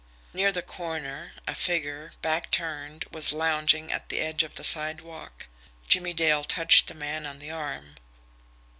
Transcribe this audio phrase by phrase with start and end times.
[0.33, 5.45] Near the corner, a figure, back turned, was lounging at the edge of the sidewalk.
[5.87, 7.93] Jimmie Dale touched the man on the arm.